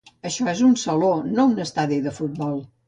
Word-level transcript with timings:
Això 0.29 0.47
és 0.53 0.63
un 0.69 0.73
saló, 0.85 1.11
no 1.37 1.47
un 1.53 1.63
estadi 1.69 2.05
de 2.09 2.17
futbol. 2.21 2.61